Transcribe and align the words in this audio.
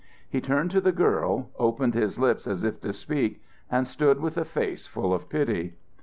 He 0.27 0.41
turned 0.41 0.71
to 0.71 0.81
the 0.81 0.91
girl, 0.91 1.51
opened 1.59 1.93
his 1.93 2.17
lips 2.17 2.47
as 2.47 2.63
if 2.63 2.81
to 2.81 2.91
speak 2.91 3.43
and 3.69 3.85
stood 3.87 4.19
with 4.19 4.35
a 4.35 4.45
face 4.45 4.87
full 4.87 5.13
of 5.13 5.29
pity. 5.29 5.75